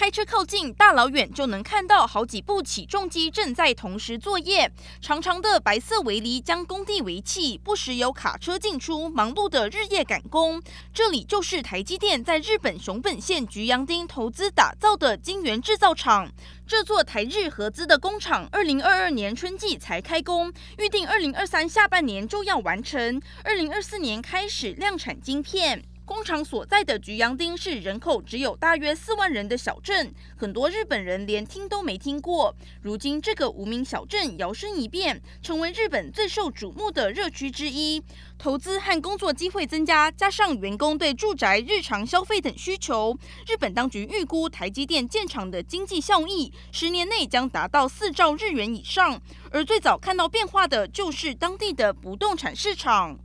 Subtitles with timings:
[0.00, 4.72] 开车靠近，大老远就能看到好几部起重机正在同时作业。
[5.02, 10.62] 长长的白色围篱将工地围起，不时有卡车进出，忙碌的日夜赶工。
[10.94, 16.32] 这里就是台积电在日本熊本县菊阳町投资打造的晶圆制造厂。
[16.66, 25.84] 这座台日合资的工厂，二零二二年春季才开工，预定二零二三下半年就要完成，二零二四年开始量产晶片。
[26.10, 32.52] 工厂所在的菊阳町是人口只有大约四万人的小镇，很多日本人连听都没听过。
[32.82, 38.02] 如今，这个无名小镇摇身一变，成为日本最受瞩目的热区之一。
[38.36, 43.16] 投资和工作机会增加，加上员工对住宅、日常消费等需求，
[43.46, 49.22] 日本当局预估台积电建厂的经济效益，十年内将达到四兆日元以上。
[49.52, 53.16] 而最早看到变化的，就是当地的不动产市场。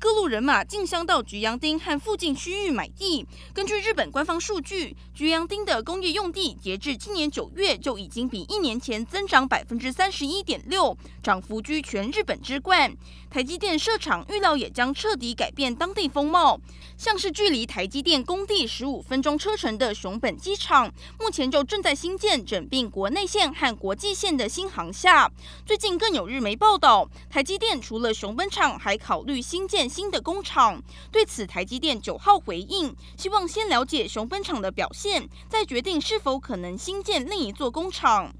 [0.00, 3.26] 各路人马竞相到菊阳町和附近区域买地。
[3.52, 12.96] 根据日本官方数据，菊阳町的工业用地截至今年九月就已经比一年前增长百分之三十一点六，涨幅居全日本之冠。
[13.28, 16.60] 台积电设厂预料也将彻底改变当地风貌，
[16.96, 25.28] 像是距离台积电工地十五分钟车程的熊本机场，目前就正在兴建整并国内线和国际线的新航厦。
[25.66, 29.87] 最近更有日媒报道，台积电除了熊本厂，还考虑新建。
[29.88, 30.82] 新的工厂。
[31.10, 38.34] 对此，台积电九号回应，希望先了解雄本厂的表现，再决定是否可能新建另一座工厂。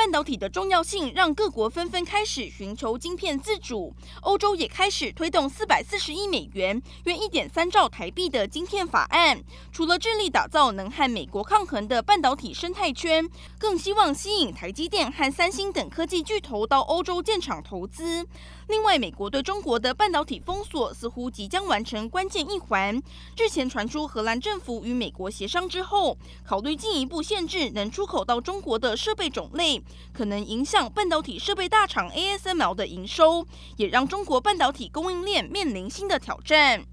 [0.00, 9.38] 半导体的重要性让各国纷纷开始寻求晶片自主，欧洲也开始推动四百四十亿美元（约一点三兆台币）的晶片法案。
[9.70, 13.28] 除了致力打造能和美国抗衡的半导体生态圈，
[13.58, 18.26] 更希望吸引台积电和三星等科技巨头到欧洲建厂投资。
[18.68, 22.94] 另外，美国对中国的半导体封锁似乎即将完成关键一环。
[23.36, 29.82] 日前传出荷兰政府与美国协商之后，考虑进一步限制能出口到中国的设备种类，
[30.12, 33.46] 可能影响半导体设备大厂 ASML 的营收，
[33.76, 36.84] 也让中国半导体供应链面临新的挑战。